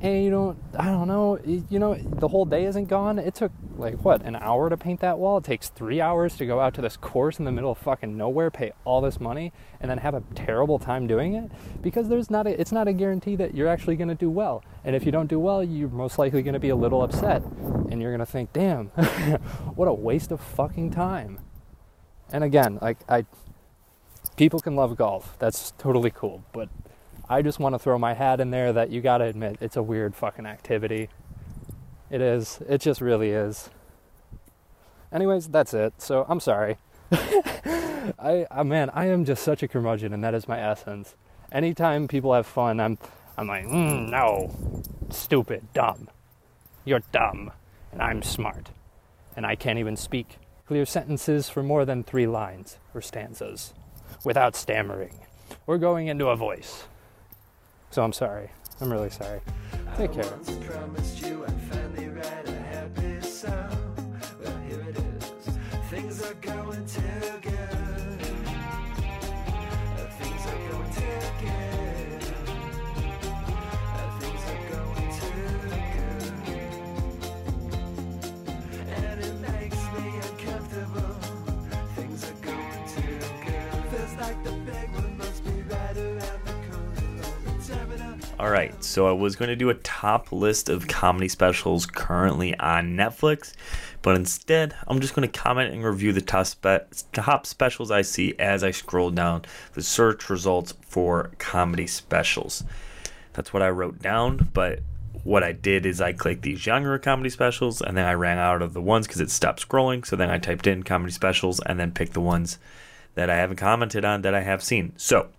and 0.01 0.23
you 0.23 0.29
don't, 0.29 0.57
I 0.77 0.85
don't 0.85 1.07
know, 1.07 1.39
you 1.45 1.79
know, 1.79 1.95
the 1.95 2.27
whole 2.27 2.45
day 2.45 2.65
isn't 2.65 2.85
gone. 2.85 3.19
It 3.19 3.35
took 3.35 3.51
like 3.77 4.03
what, 4.03 4.21
an 4.23 4.35
hour 4.35 4.69
to 4.69 4.77
paint 4.77 4.99
that 5.01 5.17
wall? 5.17 5.37
It 5.37 5.43
takes 5.43 5.69
three 5.69 6.01
hours 6.01 6.35
to 6.37 6.45
go 6.45 6.59
out 6.59 6.73
to 6.75 6.81
this 6.81 6.97
course 6.97 7.39
in 7.39 7.45
the 7.45 7.51
middle 7.51 7.71
of 7.71 7.77
fucking 7.77 8.15
nowhere, 8.15 8.51
pay 8.51 8.71
all 8.85 9.01
this 9.01 9.19
money, 9.19 9.51
and 9.79 9.89
then 9.89 9.99
have 9.99 10.13
a 10.13 10.23
terrible 10.35 10.79
time 10.79 11.07
doing 11.07 11.33
it 11.33 11.51
because 11.81 12.09
there's 12.09 12.29
not 12.29 12.47
a, 12.47 12.59
it's 12.59 12.71
not 12.71 12.87
a 12.87 12.93
guarantee 12.93 13.35
that 13.35 13.55
you're 13.55 13.67
actually 13.67 13.95
going 13.95 14.09
to 14.09 14.15
do 14.15 14.29
well. 14.29 14.63
And 14.83 14.95
if 14.95 15.05
you 15.05 15.11
don't 15.11 15.27
do 15.27 15.39
well, 15.39 15.63
you're 15.63 15.89
most 15.89 16.19
likely 16.19 16.43
going 16.43 16.53
to 16.53 16.59
be 16.59 16.69
a 16.69 16.75
little 16.75 17.01
upset, 17.01 17.43
and 17.89 18.01
you're 18.01 18.11
going 18.11 18.19
to 18.19 18.25
think, 18.25 18.53
damn, 18.53 18.87
what 19.75 19.87
a 19.87 19.93
waste 19.93 20.31
of 20.31 20.41
fucking 20.41 20.91
time. 20.91 21.39
And 22.31 22.43
again, 22.43 22.79
like 22.81 22.97
I 23.07 23.25
people 24.35 24.59
can 24.59 24.75
love 24.75 24.95
golf. 24.95 25.35
That's 25.39 25.71
totally 25.77 26.11
cool. 26.11 26.43
But 26.51 26.69
I 27.29 27.41
just 27.41 27.59
want 27.59 27.75
to 27.75 27.79
throw 27.79 27.97
my 27.97 28.13
hat 28.13 28.39
in 28.39 28.51
there 28.51 28.73
that 28.73 28.89
you 28.89 29.01
got 29.01 29.19
to 29.19 29.25
admit 29.25 29.57
it's 29.61 29.75
a 29.75 29.83
weird 29.83 30.15
fucking 30.15 30.45
activity. 30.45 31.09
It 32.09 32.21
is. 32.21 32.59
It 32.67 32.81
just 32.81 33.01
really 33.01 33.29
is. 33.29 33.69
Anyways, 35.11 35.47
that's 35.49 35.73
it. 35.73 35.93
So 35.99 36.25
I'm 36.27 36.39
sorry. 36.39 36.77
I, 37.11 38.45
I 38.51 38.63
man, 38.63 38.89
I 38.91 39.07
am 39.07 39.25
just 39.25 39.43
such 39.43 39.63
a 39.63 39.67
curmudgeon, 39.67 40.13
and 40.13 40.23
that 40.23 40.33
is 40.33 40.47
my 40.47 40.59
essence. 40.59 41.15
Anytime 41.51 42.07
people 42.07 42.33
have 42.33 42.47
fun, 42.47 42.79
I'm 42.79 42.97
I'm 43.37 43.47
like, 43.47 43.65
mm, 43.65 44.09
no, 44.09 44.83
stupid, 45.09 45.67
dumb. 45.73 46.09
You're 46.85 47.03
dumb, 47.11 47.51
and 47.91 48.01
I'm 48.01 48.21
smart, 48.21 48.71
and 49.35 49.45
I 49.45 49.55
can't 49.55 49.79
even 49.79 49.95
speak 49.95 50.37
clear 50.67 50.85
sentences 50.85 51.49
for 51.49 51.63
more 51.63 51.85
than 51.85 52.03
three 52.03 52.27
lines 52.27 52.77
or 52.93 53.01
stanzas 53.01 53.73
without 54.23 54.55
stammering 54.55 55.19
or 55.67 55.77
going 55.77 56.07
into 56.07 56.27
a 56.27 56.35
voice. 56.35 56.85
So 57.91 58.03
I'm 58.03 58.13
sorry. 58.13 58.49
I'm 58.81 58.91
really 58.91 59.09
sorry. 59.09 59.41
Take 59.97 60.13
care. 60.13 60.23
promised 60.23 61.21
you 61.21 61.45
I'd 61.45 61.63
All 88.43 88.49
right, 88.49 88.83
so 88.83 89.07
I 89.07 89.13
was 89.13 89.37
going 89.37 89.47
to 89.47 89.55
do 89.55 89.69
a 89.69 89.73
top 89.75 90.33
list 90.33 90.67
of 90.67 90.89
comedy 90.89 91.29
specials 91.29 91.85
currently 91.85 92.59
on 92.59 92.97
Netflix, 92.97 93.53
but 94.01 94.17
instead, 94.17 94.75
I'm 94.85 94.99
just 94.99 95.15
going 95.15 95.25
to 95.25 95.39
comment 95.39 95.73
and 95.73 95.81
review 95.81 96.11
the 96.11 96.19
top, 96.19 96.47
spe- 96.47 97.13
top 97.13 97.45
specials 97.45 97.89
I 97.89 98.01
see 98.01 98.35
as 98.37 98.61
I 98.61 98.71
scroll 98.71 99.11
down 99.11 99.45
the 99.75 99.81
search 99.81 100.29
results 100.29 100.73
for 100.81 101.31
comedy 101.39 101.87
specials. 101.87 102.65
That's 103.31 103.53
what 103.53 103.63
I 103.63 103.69
wrote 103.69 104.01
down, 104.01 104.49
but 104.53 104.81
what 105.23 105.41
I 105.41 105.53
did 105.53 105.85
is 105.85 106.01
I 106.01 106.11
clicked 106.11 106.41
these 106.41 106.59
genre 106.59 106.99
comedy 106.99 107.29
specials 107.29 107.81
and 107.81 107.95
then 107.95 108.05
I 108.05 108.13
ran 108.13 108.39
out 108.39 108.61
of 108.61 108.73
the 108.73 108.81
ones 108.81 109.07
because 109.07 109.21
it 109.21 109.31
stopped 109.31 109.65
scrolling. 109.65 110.05
So 110.05 110.17
then 110.17 110.29
I 110.29 110.37
typed 110.37 110.67
in 110.67 110.83
comedy 110.83 111.13
specials 111.13 111.61
and 111.61 111.79
then 111.79 111.93
picked 111.93 112.11
the 112.11 112.19
ones 112.19 112.59
that 113.15 113.29
I 113.29 113.37
haven't 113.37 113.55
commented 113.55 114.03
on 114.03 114.21
that 114.23 114.35
I 114.35 114.41
have 114.41 114.61
seen. 114.61 114.91
So 114.97 115.29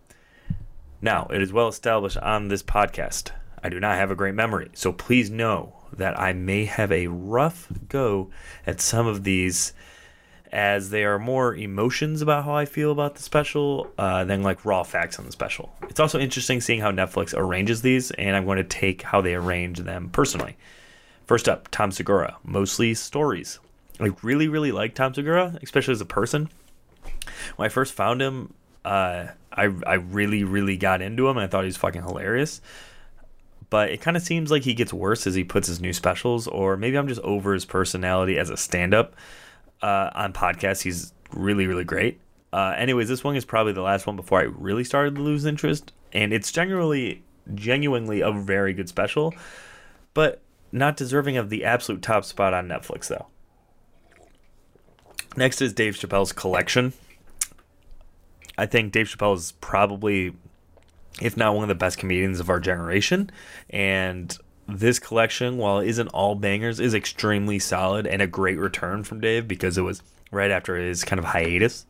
now, 1.04 1.26
it 1.26 1.40
is 1.42 1.52
well 1.52 1.68
established 1.68 2.16
on 2.16 2.48
this 2.48 2.62
podcast. 2.62 3.30
I 3.62 3.68
do 3.68 3.78
not 3.78 3.96
have 3.96 4.10
a 4.10 4.16
great 4.16 4.34
memory, 4.34 4.70
so 4.74 4.92
please 4.92 5.30
know 5.30 5.76
that 5.92 6.18
I 6.18 6.32
may 6.32 6.64
have 6.64 6.90
a 6.90 7.06
rough 7.06 7.68
go 7.88 8.30
at 8.66 8.80
some 8.80 9.06
of 9.06 9.22
these 9.22 9.72
as 10.50 10.90
they 10.90 11.04
are 11.04 11.18
more 11.18 11.54
emotions 11.54 12.22
about 12.22 12.44
how 12.44 12.54
I 12.54 12.64
feel 12.64 12.90
about 12.90 13.16
the 13.16 13.22
special 13.22 13.90
uh, 13.98 14.24
than 14.24 14.42
like 14.42 14.64
raw 14.64 14.82
facts 14.82 15.18
on 15.18 15.26
the 15.26 15.32
special. 15.32 15.74
It's 15.88 16.00
also 16.00 16.18
interesting 16.18 16.60
seeing 16.60 16.80
how 16.80 16.90
Netflix 16.90 17.34
arranges 17.36 17.82
these, 17.82 18.10
and 18.12 18.34
I'm 18.34 18.44
going 18.44 18.58
to 18.58 18.64
take 18.64 19.02
how 19.02 19.20
they 19.20 19.34
arrange 19.34 19.80
them 19.80 20.08
personally. 20.10 20.56
First 21.26 21.48
up, 21.48 21.68
Tom 21.70 21.90
Segura, 21.90 22.36
mostly 22.44 22.94
stories. 22.94 23.58
I 24.00 24.12
really, 24.22 24.48
really 24.48 24.72
like 24.72 24.94
Tom 24.94 25.12
Segura, 25.12 25.58
especially 25.62 25.92
as 25.92 26.00
a 26.00 26.06
person 26.06 26.48
when 27.56 27.66
I 27.66 27.68
first 27.68 27.92
found 27.92 28.20
him, 28.20 28.54
uh, 28.84 29.28
I 29.54 29.70
I 29.86 29.94
really 29.94 30.44
really 30.44 30.76
got 30.76 31.02
into 31.02 31.28
him. 31.28 31.36
and 31.36 31.44
I 31.44 31.46
thought 31.46 31.64
he 31.64 31.68
was 31.68 31.76
fucking 31.76 32.02
hilarious. 32.02 32.60
But 33.70 33.90
it 33.90 34.00
kind 34.00 34.16
of 34.16 34.22
seems 34.22 34.50
like 34.50 34.62
he 34.62 34.74
gets 34.74 34.92
worse 34.92 35.26
as 35.26 35.34
he 35.34 35.42
puts 35.42 35.66
his 35.66 35.80
new 35.80 35.92
specials, 35.92 36.46
or 36.46 36.76
maybe 36.76 36.96
I'm 36.96 37.08
just 37.08 37.20
over 37.22 37.54
his 37.54 37.64
personality 37.64 38.38
as 38.38 38.50
a 38.50 38.56
stand-up 38.56 39.14
uh, 39.82 40.10
on 40.14 40.32
podcasts. 40.32 40.82
He's 40.82 41.12
really 41.32 41.66
really 41.66 41.84
great. 41.84 42.20
Uh, 42.52 42.74
anyways, 42.76 43.08
this 43.08 43.24
one 43.24 43.34
is 43.34 43.44
probably 43.44 43.72
the 43.72 43.82
last 43.82 44.06
one 44.06 44.14
before 44.14 44.40
I 44.40 44.44
really 44.44 44.84
started 44.84 45.16
to 45.16 45.22
lose 45.22 45.44
interest, 45.44 45.92
and 46.12 46.32
it's 46.32 46.52
genuinely 46.52 47.24
genuinely 47.54 48.20
a 48.20 48.30
very 48.30 48.72
good 48.74 48.88
special, 48.88 49.34
but 50.12 50.40
not 50.70 50.96
deserving 50.96 51.36
of 51.36 51.50
the 51.50 51.64
absolute 51.64 52.02
top 52.02 52.24
spot 52.24 52.54
on 52.54 52.68
Netflix 52.68 53.08
though. 53.08 53.26
Next 55.36 55.60
is 55.60 55.72
Dave 55.72 55.94
Chappelle's 55.94 56.32
collection. 56.32 56.92
I 58.56 58.66
think 58.66 58.92
Dave 58.92 59.06
Chappelle 59.06 59.36
is 59.36 59.52
probably, 59.52 60.34
if 61.20 61.36
not 61.36 61.54
one 61.54 61.64
of 61.64 61.68
the 61.68 61.74
best 61.74 61.98
comedians 61.98 62.40
of 62.40 62.50
our 62.50 62.60
generation. 62.60 63.30
And 63.70 64.36
this 64.68 64.98
collection, 64.98 65.58
while 65.58 65.80
it 65.80 65.88
isn't 65.88 66.08
all 66.08 66.34
bangers, 66.34 66.80
is 66.80 66.94
extremely 66.94 67.58
solid 67.58 68.06
and 68.06 68.22
a 68.22 68.26
great 68.26 68.58
return 68.58 69.04
from 69.04 69.20
Dave 69.20 69.48
because 69.48 69.76
it 69.76 69.82
was 69.82 70.02
right 70.30 70.50
after 70.50 70.76
his 70.76 71.04
kind 71.04 71.18
of 71.18 71.26
hiatus. 71.26 71.86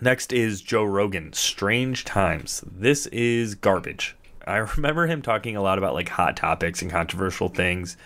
Next 0.00 0.32
is 0.32 0.62
Joe 0.62 0.84
Rogan, 0.84 1.32
Strange 1.32 2.04
Times. 2.04 2.64
This 2.66 3.06
is 3.08 3.54
garbage. 3.54 4.16
I 4.46 4.56
remember 4.76 5.06
him 5.06 5.22
talking 5.22 5.56
a 5.56 5.62
lot 5.62 5.78
about 5.78 5.94
like 5.94 6.08
hot 6.08 6.36
topics 6.36 6.82
and 6.82 6.90
controversial 6.90 7.48
things, 7.48 7.96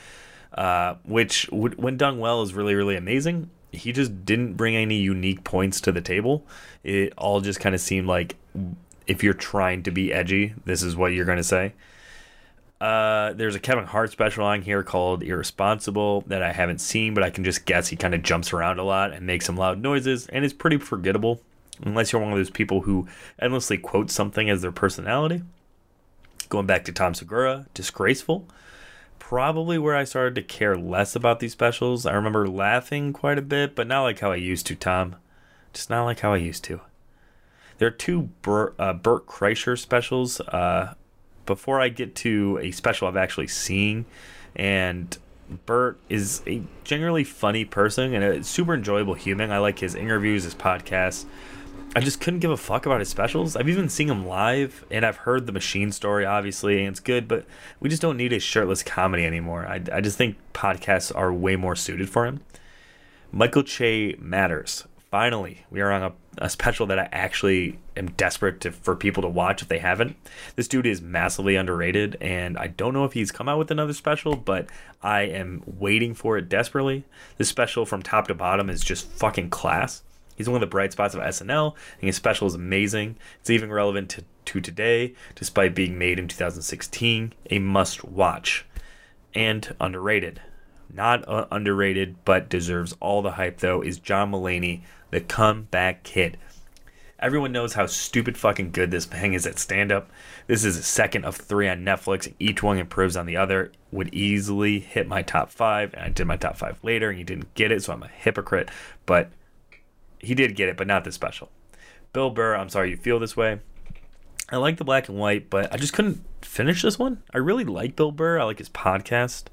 uh, 0.52 0.96
which, 1.04 1.48
would, 1.50 1.76
when 1.76 1.96
done 1.96 2.18
well, 2.18 2.42
is 2.42 2.54
really, 2.54 2.74
really 2.74 2.96
amazing. 2.96 3.50
He 3.74 3.92
just 3.92 4.24
didn't 4.24 4.54
bring 4.54 4.76
any 4.76 4.96
unique 4.96 5.44
points 5.44 5.80
to 5.82 5.92
the 5.92 6.00
table. 6.00 6.44
It 6.82 7.12
all 7.16 7.40
just 7.40 7.60
kind 7.60 7.74
of 7.74 7.80
seemed 7.80 8.06
like 8.06 8.36
if 9.06 9.22
you're 9.22 9.34
trying 9.34 9.82
to 9.84 9.90
be 9.90 10.12
edgy, 10.12 10.54
this 10.64 10.82
is 10.82 10.96
what 10.96 11.12
you're 11.12 11.24
going 11.24 11.38
to 11.38 11.44
say. 11.44 11.74
Uh, 12.80 13.32
there's 13.32 13.54
a 13.54 13.60
Kevin 13.60 13.86
Hart 13.86 14.10
special 14.10 14.44
on 14.44 14.62
here 14.62 14.82
called 14.82 15.22
Irresponsible 15.22 16.22
that 16.26 16.42
I 16.42 16.52
haven't 16.52 16.80
seen, 16.80 17.14
but 17.14 17.22
I 17.22 17.30
can 17.30 17.44
just 17.44 17.64
guess 17.64 17.88
he 17.88 17.96
kind 17.96 18.14
of 18.14 18.22
jumps 18.22 18.52
around 18.52 18.78
a 18.78 18.84
lot 18.84 19.12
and 19.12 19.26
makes 19.26 19.46
some 19.46 19.56
loud 19.56 19.80
noises, 19.80 20.26
and 20.28 20.44
it's 20.44 20.52
pretty 20.52 20.78
forgettable 20.78 21.40
unless 21.82 22.12
you're 22.12 22.20
one 22.20 22.32
of 22.32 22.38
those 22.38 22.50
people 22.50 22.82
who 22.82 23.08
endlessly 23.38 23.78
quote 23.78 24.10
something 24.10 24.50
as 24.50 24.62
their 24.62 24.72
personality. 24.72 25.42
Going 26.48 26.66
back 26.66 26.84
to 26.84 26.92
Tom 26.92 27.14
Segura, 27.14 27.66
Disgraceful. 27.74 28.46
Probably 29.18 29.78
where 29.78 29.96
I 29.96 30.04
started 30.04 30.34
to 30.36 30.42
care 30.42 30.76
less 30.76 31.16
about 31.16 31.40
these 31.40 31.52
specials. 31.52 32.06
I 32.06 32.12
remember 32.12 32.46
laughing 32.48 33.12
quite 33.12 33.38
a 33.38 33.42
bit, 33.42 33.74
but 33.74 33.86
not 33.86 34.02
like 34.02 34.20
how 34.20 34.32
I 34.32 34.36
used 34.36 34.66
to, 34.66 34.74
Tom. 34.74 35.16
Just 35.72 35.90
not 35.90 36.04
like 36.04 36.20
how 36.20 36.32
I 36.32 36.36
used 36.38 36.62
to. 36.64 36.80
There 37.78 37.88
are 37.88 37.92
two 37.92 38.30
Bert, 38.42 38.74
uh, 38.78 38.94
Kreischer 38.94 39.78
specials. 39.78 40.40
Uh, 40.40 40.94
before 41.46 41.80
I 41.80 41.88
get 41.88 42.14
to 42.16 42.58
a 42.62 42.70
special 42.70 43.08
I've 43.08 43.16
actually 43.16 43.48
seen, 43.48 44.06
and 44.54 45.16
Bert 45.66 45.98
is 46.08 46.42
a 46.46 46.62
generally 46.84 47.24
funny 47.24 47.64
person 47.64 48.14
and 48.14 48.24
a 48.24 48.44
super 48.44 48.74
enjoyable 48.74 49.14
human. 49.14 49.50
I 49.50 49.58
like 49.58 49.80
his 49.80 49.94
interviews, 49.94 50.44
his 50.44 50.54
podcasts. 50.54 51.24
I 51.96 52.00
just 52.00 52.20
couldn't 52.20 52.40
give 52.40 52.50
a 52.50 52.56
fuck 52.56 52.86
about 52.86 52.98
his 52.98 53.08
specials. 53.08 53.54
I've 53.54 53.68
even 53.68 53.88
seen 53.88 54.10
him 54.10 54.26
live, 54.26 54.84
and 54.90 55.06
I've 55.06 55.18
heard 55.18 55.46
the 55.46 55.52
Machine 55.52 55.92
story, 55.92 56.24
obviously, 56.24 56.80
and 56.80 56.88
it's 56.88 56.98
good, 56.98 57.28
but 57.28 57.46
we 57.78 57.88
just 57.88 58.02
don't 58.02 58.16
need 58.16 58.32
a 58.32 58.40
shirtless 58.40 58.82
comedy 58.82 59.24
anymore. 59.24 59.64
I, 59.64 59.80
I 59.92 60.00
just 60.00 60.18
think 60.18 60.36
podcasts 60.52 61.14
are 61.14 61.32
way 61.32 61.54
more 61.54 61.76
suited 61.76 62.10
for 62.10 62.26
him. 62.26 62.40
Michael 63.30 63.62
Che 63.62 64.16
matters. 64.18 64.88
Finally, 65.08 65.64
we 65.70 65.80
are 65.80 65.92
on 65.92 66.02
a, 66.02 66.12
a 66.38 66.50
special 66.50 66.86
that 66.88 66.98
I 66.98 67.08
actually 67.12 67.78
am 67.96 68.10
desperate 68.10 68.60
to, 68.62 68.72
for 68.72 68.96
people 68.96 69.22
to 69.22 69.28
watch 69.28 69.62
if 69.62 69.68
they 69.68 69.78
haven't. 69.78 70.16
This 70.56 70.66
dude 70.66 70.86
is 70.86 71.00
massively 71.00 71.54
underrated, 71.54 72.16
and 72.20 72.58
I 72.58 72.66
don't 72.66 72.92
know 72.92 73.04
if 73.04 73.12
he's 73.12 73.30
come 73.30 73.48
out 73.48 73.58
with 73.58 73.70
another 73.70 73.92
special, 73.92 74.34
but 74.34 74.66
I 75.00 75.22
am 75.22 75.62
waiting 75.64 76.14
for 76.14 76.36
it 76.36 76.48
desperately. 76.48 77.04
This 77.36 77.48
special 77.48 77.86
from 77.86 78.02
top 78.02 78.26
to 78.26 78.34
bottom 78.34 78.68
is 78.68 78.82
just 78.82 79.06
fucking 79.06 79.50
class. 79.50 80.02
He's 80.34 80.48
one 80.48 80.56
of 80.56 80.60
the 80.60 80.66
bright 80.66 80.92
spots 80.92 81.14
of 81.14 81.20
SNL, 81.20 81.74
and 82.00 82.06
his 82.06 82.16
special 82.16 82.46
is 82.46 82.54
amazing. 82.54 83.16
It's 83.40 83.50
even 83.50 83.72
relevant 83.72 84.10
to, 84.10 84.24
to 84.46 84.60
today, 84.60 85.14
despite 85.34 85.74
being 85.74 85.98
made 85.98 86.18
in 86.18 86.28
2016. 86.28 87.32
A 87.50 87.58
must 87.58 88.04
watch. 88.04 88.66
And 89.34 89.74
underrated. 89.80 90.40
Not 90.92 91.26
uh, 91.28 91.46
underrated, 91.50 92.24
but 92.24 92.48
deserves 92.48 92.94
all 93.00 93.22
the 93.22 93.32
hype, 93.32 93.58
though, 93.58 93.82
is 93.82 93.98
John 93.98 94.30
Mulaney, 94.30 94.82
the 95.10 95.20
comeback 95.20 96.02
kid. 96.02 96.36
Everyone 97.18 97.52
knows 97.52 97.74
how 97.74 97.86
stupid 97.86 98.36
fucking 98.36 98.72
good 98.72 98.90
this 98.90 99.06
thing 99.06 99.32
is 99.32 99.46
at 99.46 99.58
stand 99.58 99.90
up. 99.90 100.10
This 100.46 100.64
is 100.64 100.76
a 100.76 100.82
second 100.82 101.24
of 101.24 101.36
three 101.36 101.68
on 101.68 101.84
Netflix. 101.84 102.32
Each 102.38 102.62
one 102.62 102.76
improves 102.76 103.16
on 103.16 103.24
the 103.26 103.36
other. 103.36 103.72
Would 103.92 104.12
easily 104.12 104.80
hit 104.80 105.08
my 105.08 105.22
top 105.22 105.50
five, 105.50 105.94
and 105.94 106.02
I 106.02 106.08
did 106.10 106.26
my 106.26 106.36
top 106.36 106.56
five 106.56 106.78
later, 106.82 107.10
and 107.10 107.18
you 107.18 107.24
didn't 107.24 107.54
get 107.54 107.72
it, 107.72 107.82
so 107.82 107.92
I'm 107.92 108.02
a 108.02 108.08
hypocrite. 108.08 108.68
But 109.06 109.30
he 110.24 110.34
did 110.34 110.56
get 110.56 110.68
it, 110.68 110.76
but 110.76 110.86
not 110.86 111.04
this 111.04 111.14
special. 111.14 111.50
Bill 112.12 112.30
Burr, 112.30 112.56
I'm 112.56 112.68
sorry 112.68 112.90
you 112.90 112.96
feel 112.96 113.18
this 113.18 113.36
way. 113.36 113.60
I 114.50 114.56
like 114.56 114.76
the 114.76 114.84
black 114.84 115.08
and 115.08 115.18
white, 115.18 115.50
but 115.50 115.72
I 115.72 115.76
just 115.76 115.92
couldn't 115.92 116.24
finish 116.42 116.82
this 116.82 116.98
one. 116.98 117.22
I 117.32 117.38
really 117.38 117.64
like 117.64 117.96
Bill 117.96 118.12
Burr. 118.12 118.38
I 118.38 118.44
like 118.44 118.58
his 118.58 118.68
podcast. 118.68 119.44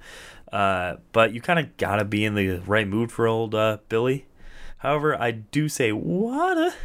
Uh, 0.52 0.98
but 1.14 1.34
you 1.34 1.42
kind 1.42 1.60
of 1.60 1.78
got 1.78 1.96
to 1.96 2.06
be 2.06 2.26
in 2.26 2.36
the 2.36 2.58
right 2.60 2.88
mood 2.88 3.12
for 3.12 3.26
old 3.26 3.56
uh, 3.56 3.78
Billy. 3.88 4.26
However, 4.80 5.20
I 5.20 5.32
do 5.32 5.70
say 5.70 5.92
what 5.92 6.76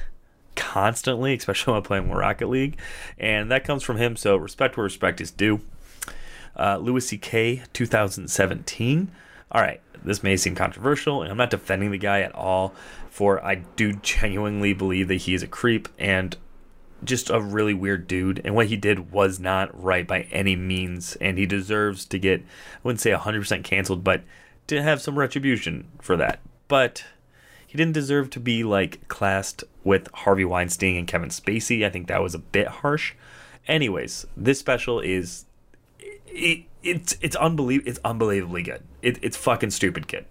constantly, 0.54 1.34
especially 1.34 1.72
when 1.72 1.78
I'm 1.78 1.82
playing 1.82 2.10
Rocket 2.10 2.48
League. 2.48 2.78
And 3.18 3.50
that 3.50 3.64
comes 3.64 3.82
from 3.82 3.96
him, 3.96 4.16
so 4.16 4.36
respect 4.36 4.76
where 4.76 4.84
respect 4.84 5.20
is 5.20 5.30
due. 5.30 5.60
Uh, 6.58 6.78
Louis 6.78 7.06
C.K. 7.06 7.62
2017. 7.72 9.10
All 9.52 9.60
right, 9.60 9.80
this 10.04 10.22
may 10.22 10.36
seem 10.36 10.54
controversial, 10.54 11.22
and 11.22 11.30
I'm 11.30 11.36
not 11.36 11.50
defending 11.50 11.90
the 11.90 11.98
guy 11.98 12.20
at 12.20 12.34
all, 12.34 12.74
for 13.10 13.44
I 13.44 13.56
do 13.56 13.92
genuinely 13.94 14.72
believe 14.72 15.08
that 15.08 15.16
he 15.16 15.34
is 15.34 15.42
a 15.42 15.48
creep 15.48 15.88
and 15.98 16.36
just 17.04 17.30
a 17.30 17.40
really 17.40 17.74
weird 17.74 18.06
dude. 18.06 18.40
And 18.44 18.54
what 18.54 18.66
he 18.66 18.76
did 18.76 19.12
was 19.12 19.38
not 19.38 19.82
right 19.82 20.06
by 20.06 20.22
any 20.32 20.56
means, 20.56 21.16
and 21.16 21.38
he 21.38 21.46
deserves 21.46 22.04
to 22.06 22.18
get, 22.18 22.40
I 22.40 22.78
wouldn't 22.82 23.00
say 23.00 23.12
100% 23.12 23.64
canceled, 23.64 24.02
but 24.02 24.22
to 24.66 24.82
have 24.82 25.00
some 25.00 25.18
retribution 25.18 25.88
for 26.00 26.16
that. 26.16 26.40
But 26.68 27.04
he 27.66 27.76
didn't 27.76 27.94
deserve 27.94 28.30
to 28.30 28.40
be 28.40 28.64
like 28.64 29.06
classed 29.08 29.64
with 29.84 30.08
Harvey 30.12 30.44
Weinstein 30.44 30.96
and 30.96 31.06
Kevin 31.06 31.28
Spacey. 31.28 31.84
I 31.84 31.90
think 31.90 32.08
that 32.08 32.22
was 32.22 32.34
a 32.34 32.40
bit 32.40 32.66
harsh. 32.66 33.14
Anyways, 33.68 34.26
this 34.36 34.58
special 34.58 35.00
is 35.00 35.44
it, 36.26 36.64
it's 36.86 37.16
it's 37.20 37.36
unbelievable. 37.36 37.90
It's 37.90 38.00
unbelievably 38.04 38.62
good. 38.62 38.82
It, 39.02 39.18
it's 39.22 39.36
fucking 39.36 39.70
stupid, 39.70 40.08
kid. 40.08 40.26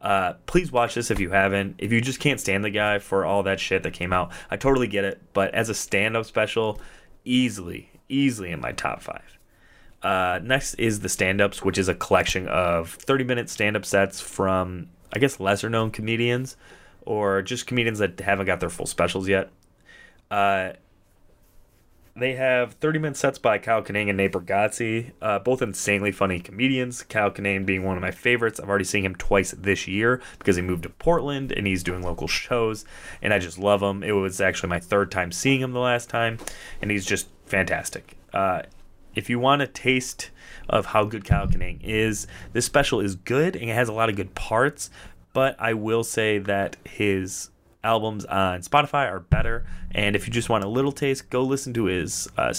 Uh, 0.00 0.34
please 0.46 0.70
watch 0.70 0.94
this 0.94 1.10
if 1.10 1.18
you 1.18 1.30
haven't. 1.30 1.76
If 1.78 1.90
you 1.90 2.00
just 2.00 2.20
can't 2.20 2.38
stand 2.38 2.64
the 2.64 2.70
guy 2.70 2.98
for 2.98 3.24
all 3.24 3.42
that 3.44 3.58
shit 3.58 3.82
that 3.82 3.92
came 3.92 4.12
out, 4.12 4.30
I 4.50 4.56
totally 4.56 4.86
get 4.86 5.04
it. 5.04 5.20
But 5.32 5.54
as 5.54 5.68
a 5.68 5.74
stand-up 5.74 6.24
special, 6.24 6.80
easily, 7.24 7.90
easily 8.08 8.52
in 8.52 8.60
my 8.60 8.72
top 8.72 9.02
five. 9.02 9.38
Uh, 10.00 10.38
next 10.42 10.74
is 10.74 11.00
the 11.00 11.08
stand-ups, 11.08 11.64
which 11.64 11.76
is 11.76 11.88
a 11.88 11.94
collection 11.94 12.46
of 12.46 12.96
30-minute 12.98 13.50
stand-up 13.50 13.84
sets 13.84 14.20
from, 14.20 14.88
I 15.12 15.18
guess, 15.18 15.40
lesser-known 15.40 15.90
comedians 15.90 16.56
or 17.02 17.42
just 17.42 17.66
comedians 17.66 17.98
that 17.98 18.20
haven't 18.20 18.46
got 18.46 18.60
their 18.60 18.70
full 18.70 18.86
specials 18.86 19.26
yet. 19.26 19.50
Uh, 20.30 20.74
they 22.18 22.34
have 22.34 22.74
30 22.74 22.98
minute 22.98 23.16
sets 23.16 23.38
by 23.38 23.58
Kyle 23.58 23.82
Kinane 23.82 24.08
and 24.08 24.16
Nate 24.16 24.32
Bargatze, 24.32 25.12
uh, 25.22 25.38
both 25.38 25.62
insanely 25.62 26.12
funny 26.12 26.40
comedians. 26.40 27.02
Kyle 27.02 27.30
Kinane 27.30 27.64
being 27.64 27.84
one 27.84 27.96
of 27.96 28.02
my 28.02 28.10
favorites. 28.10 28.60
I've 28.60 28.68
already 28.68 28.84
seen 28.84 29.04
him 29.04 29.14
twice 29.14 29.52
this 29.52 29.88
year 29.88 30.20
because 30.38 30.56
he 30.56 30.62
moved 30.62 30.82
to 30.84 30.90
Portland 30.90 31.52
and 31.52 31.66
he's 31.66 31.82
doing 31.82 32.02
local 32.02 32.28
shows, 32.28 32.84
and 33.22 33.32
I 33.32 33.38
just 33.38 33.58
love 33.58 33.82
him. 33.82 34.02
It 34.02 34.12
was 34.12 34.40
actually 34.40 34.70
my 34.70 34.80
third 34.80 35.10
time 35.10 35.32
seeing 35.32 35.60
him 35.60 35.72
the 35.72 35.80
last 35.80 36.08
time, 36.08 36.38
and 36.82 36.90
he's 36.90 37.06
just 37.06 37.28
fantastic. 37.46 38.16
Uh, 38.32 38.62
if 39.14 39.28
you 39.28 39.38
want 39.38 39.62
a 39.62 39.66
taste 39.66 40.30
of 40.68 40.86
how 40.86 41.04
good 41.04 41.24
Kyle 41.24 41.46
Kinane 41.46 41.80
is, 41.82 42.26
this 42.52 42.66
special 42.66 43.00
is 43.00 43.16
good 43.16 43.56
and 43.56 43.68
it 43.68 43.74
has 43.74 43.88
a 43.88 43.92
lot 43.92 44.08
of 44.08 44.16
good 44.16 44.34
parts, 44.34 44.90
but 45.32 45.56
I 45.58 45.74
will 45.74 46.04
say 46.04 46.38
that 46.38 46.76
his 46.84 47.50
albums 47.88 48.26
on 48.26 48.60
Spotify 48.60 49.10
are 49.10 49.20
better. 49.20 49.64
And 49.92 50.14
if 50.14 50.26
you 50.26 50.32
just 50.32 50.50
want 50.50 50.62
a 50.62 50.68
little 50.68 50.92
taste, 50.92 51.30
go 51.30 51.42
listen 51.42 51.72
to 51.74 51.84
his 51.84 52.28
uh, 52.36 52.54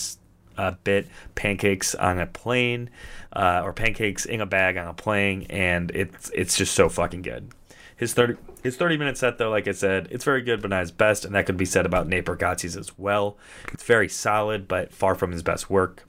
uh, 0.57 0.71
bit 0.83 1.07
"Pancakes 1.35 1.93
on 1.95 2.19
a 2.19 2.25
Plane" 2.25 2.89
uh, 3.31 3.61
or 3.63 3.71
"Pancakes 3.71 4.25
in 4.25 4.41
a 4.41 4.45
Bag 4.45 4.75
on 4.75 4.87
a 4.87 4.93
Plane," 4.93 5.45
and 5.49 5.91
it's 5.91 6.31
it's 6.33 6.57
just 6.57 6.73
so 6.73 6.89
fucking 6.89 7.21
good. 7.21 7.51
His 7.95 8.13
thirty 8.13 8.35
his 8.63 8.75
thirty 8.75 8.97
minute 8.97 9.17
set 9.17 9.37
though, 9.37 9.51
like 9.51 9.67
I 9.67 9.71
said, 9.71 10.07
it's 10.09 10.25
very 10.25 10.41
good, 10.41 10.61
but 10.61 10.71
not 10.71 10.81
his 10.81 10.91
best, 10.91 11.25
and 11.25 11.35
that 11.35 11.45
could 11.45 11.57
be 11.57 11.65
said 11.65 11.85
about 11.85 12.07
Nate 12.07 12.25
Bargatze's 12.25 12.75
as 12.75 12.97
well. 12.97 13.37
It's 13.71 13.83
very 13.83 14.09
solid, 14.09 14.67
but 14.67 14.91
far 14.91 15.15
from 15.15 15.31
his 15.31 15.43
best 15.43 15.69
work. 15.69 16.05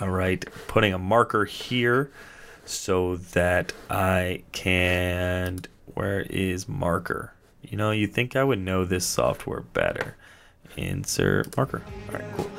All 0.00 0.10
right, 0.10 0.44
putting 0.68 0.92
a 0.92 0.98
marker 0.98 1.46
here 1.46 2.10
so 2.64 3.16
that 3.16 3.72
I 3.88 4.44
can 4.52 5.60
where 6.00 6.20
is 6.30 6.66
marker? 6.66 7.34
You 7.60 7.76
know, 7.76 7.90
you 7.90 8.06
think 8.06 8.34
I 8.34 8.42
would 8.42 8.58
know 8.58 8.86
this 8.86 9.04
software 9.04 9.60
better. 9.60 10.16
Insert 10.74 11.54
marker. 11.58 11.82
All 12.08 12.14
right, 12.14 12.24
cool. 12.38 12.50